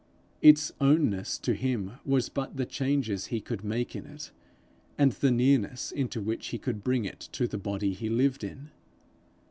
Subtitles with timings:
[0.41, 4.31] Its ownness to him was but the changes he could make in it,
[4.97, 8.71] and the nearness into which he could bring it to the body he lived in.